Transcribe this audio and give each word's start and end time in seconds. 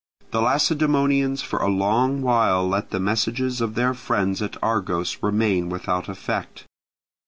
The 0.31 0.41
Lacedaemonians 0.41 1.43
for 1.43 1.59
a 1.59 1.69
long 1.69 2.23
while 2.23 2.67
let 2.67 2.89
the 2.89 2.99
messages 2.99 3.61
of 3.61 3.75
their 3.75 3.93
friends 3.93 4.41
at 4.41 4.57
Argos 4.63 5.21
remain 5.21 5.69
without 5.69 6.09
effect. 6.09 6.65